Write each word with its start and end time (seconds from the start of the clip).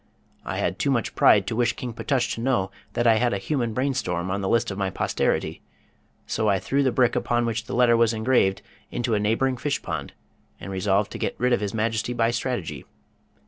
I 0.43 0.57
had 0.57 0.79
too 0.79 0.89
much 0.89 1.13
pride 1.13 1.45
to 1.45 1.55
wish 1.55 1.73
King 1.75 1.93
Ptush 1.93 2.33
to 2.33 2.41
know 2.41 2.71
that 2.93 3.05
I 3.05 3.17
had 3.17 3.33
a 3.33 3.37
human 3.37 3.71
brain 3.71 3.93
storm 3.93 4.31
on 4.31 4.41
the 4.41 4.49
list 4.49 4.71
of 4.71 4.77
my 4.79 4.89
posterity, 4.89 5.61
so 6.25 6.49
I 6.49 6.57
threw 6.57 6.81
the 6.81 6.91
brick 6.91 7.15
upon 7.15 7.45
which 7.45 7.65
the 7.65 7.75
letter 7.75 7.95
was 7.95 8.11
engraved 8.11 8.63
into 8.89 9.13
a 9.13 9.19
neighboring 9.19 9.57
fish 9.57 9.79
pond, 9.83 10.13
and 10.59 10.71
resolved 10.71 11.11
to 11.11 11.19
get 11.19 11.35
rid 11.39 11.53
of 11.53 11.61
His 11.61 11.75
Majesty 11.75 12.13
by 12.13 12.31
strategy. 12.31 12.83